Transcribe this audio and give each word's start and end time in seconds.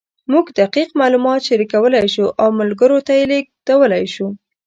موږ 0.31 0.45
دقیق 0.59 0.89
معلومات 1.01 1.39
شریکولی 1.49 2.05
شو 2.13 2.25
او 2.41 2.47
ملګرو 2.59 2.97
ته 3.07 3.11
یې 3.19 3.23
لېږدولی 3.31 4.05
شو. 4.13 4.27